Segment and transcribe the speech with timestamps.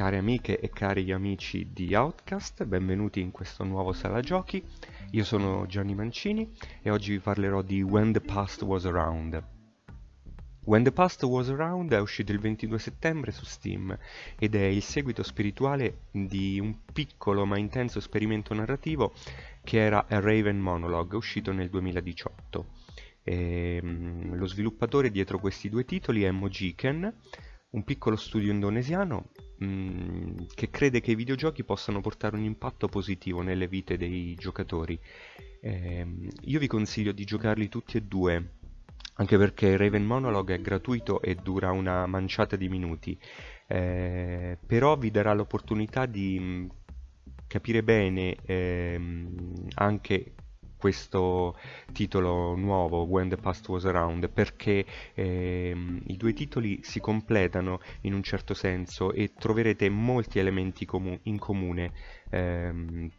[0.00, 4.64] Care amiche e cari amici di Outcast, benvenuti in questo nuovo sala giochi.
[5.10, 6.50] Io sono Gianni Mancini
[6.80, 9.44] e oggi vi parlerò di When the Past Was Around.
[10.64, 13.94] When the Past Was Around è uscito il 22 settembre su Steam
[14.38, 19.12] ed è il seguito spirituale di un piccolo ma intenso esperimento narrativo
[19.62, 22.66] che era A Raven Monologue, uscito nel 2018.
[23.22, 27.14] E, ehm, lo sviluppatore dietro questi due titoli è Mojiken,
[27.70, 29.30] un piccolo studio indonesiano
[29.62, 34.98] mm, che crede che i videogiochi possano portare un impatto positivo nelle vite dei giocatori.
[35.60, 36.06] Eh,
[36.42, 38.54] io vi consiglio di giocarli tutti e due,
[39.14, 43.18] anche perché Raven Monologue è gratuito e dura una manciata di minuti,
[43.68, 46.68] eh, però vi darà l'opportunità di mm,
[47.46, 50.34] capire bene ehm, anche
[50.80, 51.58] questo
[51.92, 58.14] titolo nuovo, When the Past Was Around, perché ehm, i due titoli si completano in
[58.14, 61.92] un certo senso e troverete molti elementi comu in comune.
[62.30, 63.10] Ehm,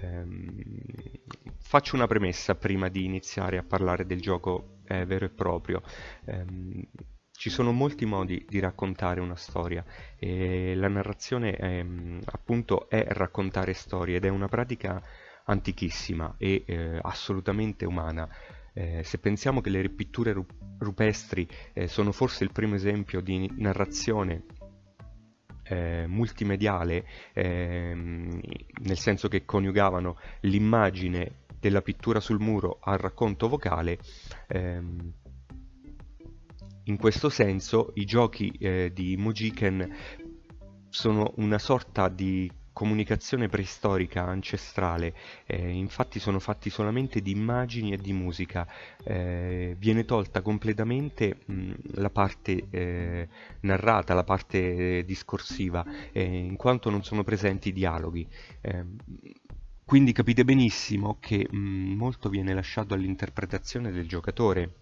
[0.00, 0.62] ehm,
[1.58, 5.82] faccio una premessa prima di iniziare a parlare del gioco eh, vero e proprio.
[6.24, 6.82] Ehm,
[7.32, 9.82] ci sono molti modi di raccontare una storia
[10.18, 15.02] e la narrazione ehm, appunto è raccontare storie ed è una pratica
[15.44, 18.28] antichissima e eh, assolutamente umana.
[18.72, 20.34] Eh, se pensiamo che le pitture
[20.78, 24.44] rupestri eh, sono forse il primo esempio di narrazione
[25.64, 28.40] eh, multimediale, ehm,
[28.82, 33.98] nel senso che coniugavano l'immagine della pittura sul muro al racconto vocale,
[34.48, 35.12] ehm,
[36.84, 39.96] in questo senso i giochi eh, di Mujiken
[40.88, 45.14] sono una sorta di comunicazione preistorica ancestrale,
[45.46, 48.66] eh, infatti sono fatti solamente di immagini e di musica,
[49.04, 53.28] eh, viene tolta completamente mh, la parte eh,
[53.60, 58.26] narrata, la parte discorsiva, eh, in quanto non sono presenti dialoghi.
[58.62, 58.96] Ehm,
[59.84, 64.74] quindi capite benissimo che mh, molto viene lasciato all'interpretazione del giocatore.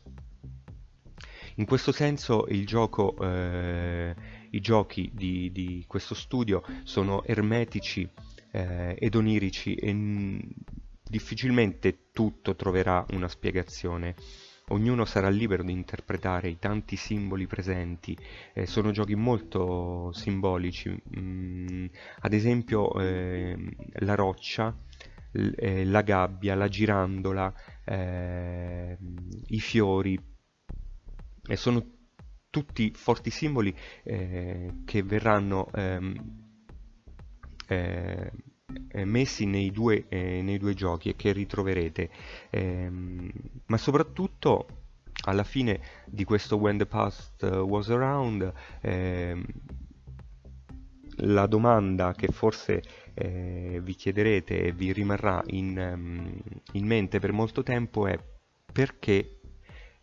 [1.55, 4.15] In questo senso il gioco eh,
[4.51, 8.09] i giochi di, di questo studio sono ermetici
[8.53, 9.93] eh, ed onirici e
[11.09, 14.15] difficilmente tutto troverà una spiegazione.
[14.71, 18.17] Ognuno sarà libero di interpretare i tanti simboli presenti,
[18.53, 21.87] eh, sono giochi molto simbolici, mm,
[22.21, 23.57] ad esempio eh,
[24.01, 24.77] la roccia,
[25.33, 27.53] eh, la gabbia, la girandola,
[27.85, 28.99] eh,
[29.47, 30.21] i fiori,
[31.51, 31.98] e sono
[32.51, 36.47] tutti forti simboli eh, che verranno ehm,
[37.67, 38.33] eh,
[39.05, 42.11] messi nei due, eh, nei due, giochi e che ritroverete.
[42.51, 43.31] Ehm,
[43.67, 44.67] ma soprattutto
[45.25, 49.45] alla fine di questo When the Past Was Around ehm,
[51.23, 52.83] la domanda che forse
[53.15, 56.41] eh, vi chiederete e vi rimarrà in, um,
[56.73, 58.19] in mente per molto tempo è
[58.73, 59.38] perché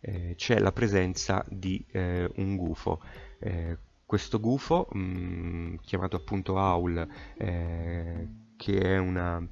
[0.06, 3.02] eh, c'è la presenza di eh, un gufo.
[3.40, 7.08] Eh, questo gufo, mh, mm, chiamato appunto Aul,
[7.38, 9.44] eh, che è una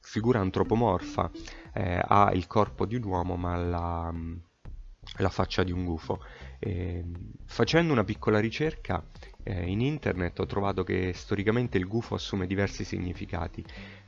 [0.00, 1.30] figura antropomorfa,
[1.72, 4.34] eh, ha il corpo di un uomo ma la, mm,
[5.18, 6.20] la faccia di un gufo.
[7.44, 9.04] facendo una piccola ricerca
[9.44, 13.62] in internet ho trovato che storicamente il gufo assume diversi significati,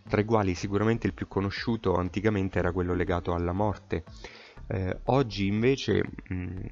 [0.09, 4.05] tra i quali sicuramente il più conosciuto anticamente era quello legato alla morte,
[4.69, 6.67] eh, oggi invece, mh,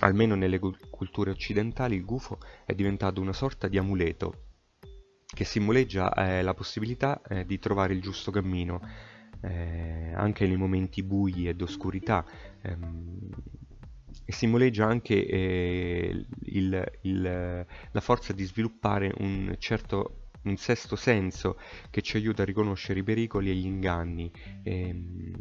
[0.00, 4.44] almeno nelle culture occidentali, il gufo è diventato una sorta di amuleto
[5.26, 8.80] che simboleggia eh, la possibilità eh, di trovare il giusto cammino
[9.40, 12.24] eh, anche nei momenti bui ed oscurità
[12.60, 13.28] ehm,
[14.24, 21.56] e simboleggia anche eh, il, il, la forza di sviluppare un certo un sesto senso
[21.90, 24.30] che ci aiuta a riconoscere i pericoli e gli inganni
[24.64, 25.32] ehm,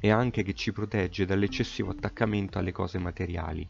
[0.00, 3.68] e anche che ci protegge dall'eccessivo attaccamento alle cose materiali.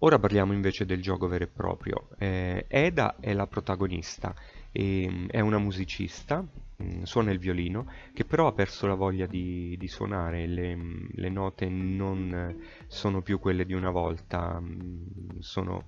[0.00, 2.08] Ora parliamo invece del gioco vero e proprio.
[2.18, 4.32] Eh, Eda è la protagonista,
[4.70, 6.40] e, è una musicista,
[6.82, 10.78] mm, suona il violino, che però ha perso la voglia di, di suonare, le,
[11.10, 15.86] le, note non sono più quelle di una volta, mm, sono,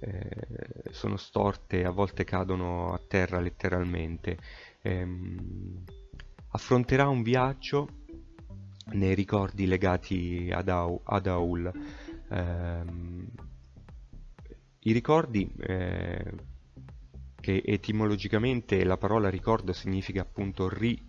[0.00, 4.38] eh, sono, storte, a volte cadono a terra letteralmente.
[4.82, 5.82] Ehm,
[6.56, 7.86] affronterà un viaggio
[8.92, 11.70] nei ricordi legati ad, Au, ad Aul.
[12.30, 12.84] Eh,
[14.80, 16.32] I ricordi, eh,
[17.38, 21.02] che etimologicamente la parola ricordo significa appunto ricordo,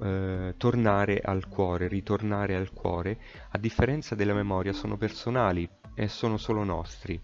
[0.00, 3.18] eh, tornare al cuore, ritornare al cuore,
[3.50, 7.20] a differenza della memoria sono personali e sono solo nostri.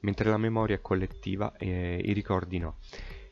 [0.00, 2.76] mentre la memoria è collettiva e i ricordi no.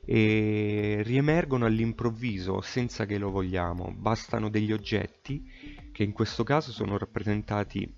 [0.08, 5.50] E riemergono all'improvviso senza che lo vogliamo, bastano degli oggetti
[5.91, 7.93] che in questo caso sono rappresentati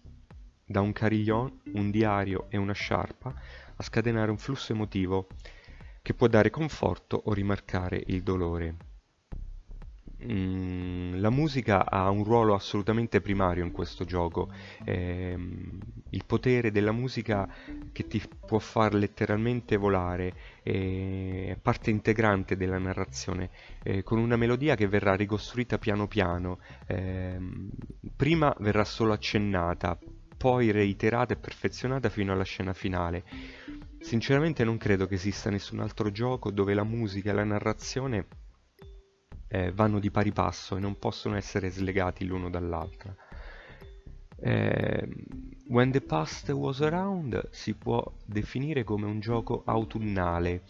[0.64, 3.34] da un carillon, un diario e una sciarpa
[3.76, 5.26] a scatenare un flusso emotivo
[6.00, 8.87] che può dare conforto o rimarcare il dolore.
[10.20, 14.50] Mm, la musica ha un ruolo assolutamente primario in questo gioco.
[14.84, 15.36] Eh,
[16.10, 17.48] il potere della musica
[17.92, 23.50] che ti può far letteralmente volare è parte integrante della narrazione,
[23.84, 26.58] eh, con una melodia che verrà ricostruita piano piano.
[26.86, 27.38] Eh,
[28.16, 29.96] prima verrà solo accennata,
[30.36, 33.22] poi reiterata e perfezionata fino alla scena finale.
[34.00, 38.26] Sinceramente non credo che esista nessun altro gioco dove la musica e la narrazione
[39.48, 43.16] eh, vanno di pari passo e non possono essere slegati l'uno dall'altro.
[44.40, 45.08] Eh,
[45.68, 50.62] When the Past Was Around si può definire come un gioco autunnale.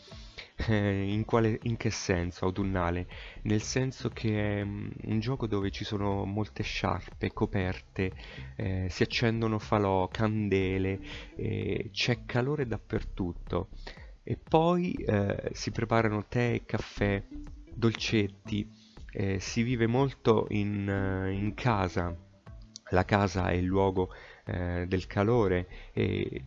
[0.66, 3.06] Eh, in, quale, in, che senso autunnale?
[3.42, 8.12] Nel senso che è um, un gioco dove ci sono molte sciarpe, coperte,
[8.56, 10.98] eh, si accendono falò, candele,
[11.36, 13.68] eh, c'è calore dappertutto.
[14.24, 17.22] E poi eh, si preparano tè e caffè
[17.78, 18.68] dolcetti,
[19.12, 22.14] eh, si vive molto in, uh, in, casa,
[22.90, 24.12] la casa è il luogo
[24.44, 26.42] eh, del calore e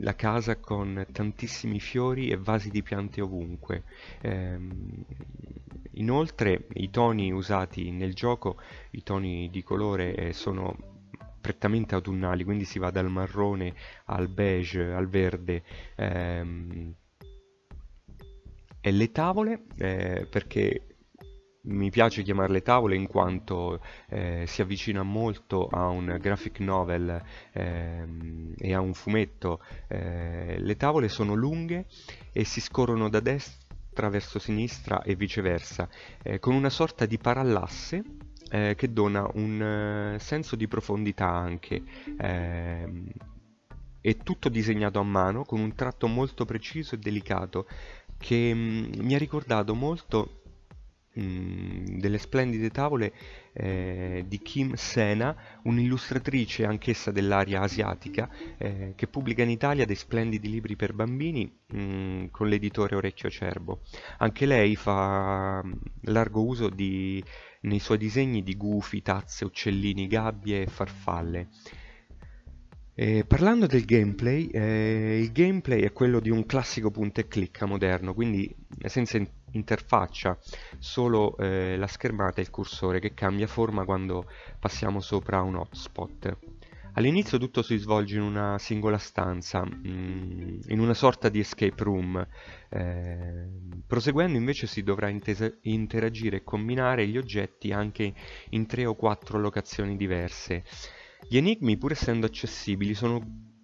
[0.00, 3.84] la casa con tantissimi fiori e vasi di piante ovunque.
[4.20, 4.58] Eh,
[5.92, 8.60] inoltre i toni usati nel gioco,
[8.90, 10.76] i toni di colore eh, sono
[11.40, 13.74] prettamente autunnali, quindi si va dal marrone
[14.06, 15.62] al beige, al verde.
[15.96, 16.94] Ehm,
[18.82, 20.88] e le tavole, eh, perché
[21.64, 28.54] mi piace chiamarle tavole in quanto eh, si avvicina molto a un graphic novel ehm,
[28.58, 29.62] e a un fumetto.
[29.86, 31.86] Eh, le tavole sono lunghe
[32.32, 35.88] e si scorrono da destra verso sinistra e viceversa,
[36.22, 38.02] eh, con una sorta di parallasse
[38.50, 41.80] eh, che dona un eh, senso di profondità anche.
[42.18, 43.12] Ehm,
[44.02, 47.68] è tutto disegnato a mano con un tratto molto preciso e delicato
[48.22, 50.42] che mh, mi ha ricordato molto
[51.14, 53.12] mh, delle splendide tavole
[53.52, 60.48] eh, di Kim Sena, un'illustratrice anch'essa dell'area asiatica, eh, che pubblica in Italia dei splendidi
[60.48, 63.80] libri per bambini mh, con l'editore Orecchio Cerbo.
[64.18, 65.60] Anche lei fa
[66.02, 67.22] largo uso di,
[67.62, 71.48] nei suoi disegni di gufi, tazze, uccellini, gabbie e farfalle.
[72.94, 77.64] Eh, parlando del gameplay, eh, il gameplay è quello di un classico punta e clicca
[77.64, 78.54] moderno, quindi
[78.84, 80.38] senza in interfaccia,
[80.78, 84.26] solo eh, la schermata e il cursore che cambia forma quando
[84.58, 86.36] passiamo sopra un hotspot.
[86.94, 92.26] All'inizio tutto si svolge in una singola stanza, mm, in una sorta di escape room.
[92.68, 93.48] Eh,
[93.86, 95.08] proseguendo invece si dovrà
[95.62, 98.12] interagire e combinare gli oggetti anche
[98.50, 100.64] in tre o quattro locazioni diverse.
[101.28, 102.94] Gli enigmi, pur essendo accessibili,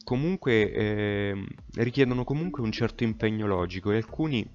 [0.05, 1.45] comunque, eh,
[1.75, 4.49] richiedono comunque un certo impegno logico e alcuni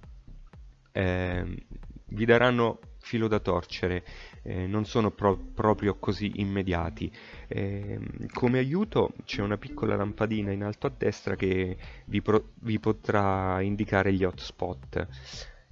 [0.91, 1.65] eh,
[2.07, 4.03] vi daranno filo da torcere,
[4.43, 7.11] eh, non sono pro proprio così immediati.
[7.47, 7.99] Eh,
[8.31, 12.23] come aiuto c'è una piccola lampadina in alto a destra che vi,
[12.61, 15.07] vi potrà indicare gli hotspot.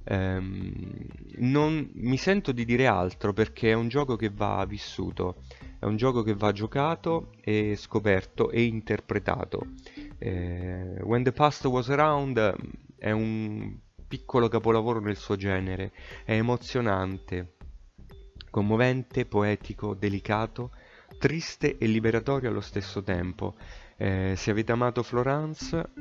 [0.03, 0.73] Um,
[1.37, 5.43] non mi sento di dire altro perché è un gioco che va vissuto,
[5.81, 9.65] è un gioco che va giocato e scoperto e interpretato.
[10.19, 12.55] Eh, When the Past Was Around
[12.99, 15.91] è un piccolo capolavoro nel suo genere,
[16.23, 17.55] è emozionante,
[18.51, 20.69] commovente, poetico, delicato,
[21.17, 23.55] triste e liberatorio allo stesso tempo.
[23.97, 25.93] Eh, se avete amato Florence,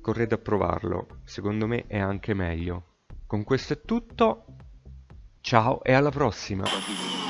[0.00, 3.04] correte a provarlo, secondo me è anche meglio.
[3.28, 4.44] Con questo è tutto,
[5.40, 7.29] ciao e alla prossima!